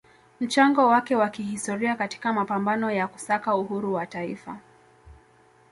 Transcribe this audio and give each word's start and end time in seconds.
mchango 0.39 0.87
wake 0.87 1.15
wa 1.15 1.29
kihistoria 1.29 1.95
katika 1.95 2.33
mapambano 2.33 2.91
ya 2.91 3.07
kusaka 3.07 3.55
uhuru 3.55 3.93
wa 3.93 4.05
taifa 4.05 4.59